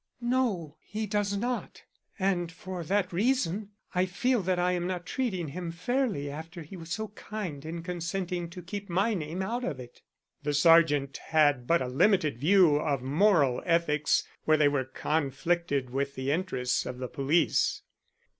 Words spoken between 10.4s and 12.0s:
The sergeant had but a